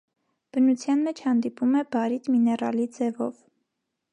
Բնության 0.55 1.03
մեջ 1.09 1.21
հանդիպում 1.25 1.75
է 1.81 1.83
բարիտ 1.97 2.31
միներալի 2.37 2.89
ձևով։ 2.97 3.37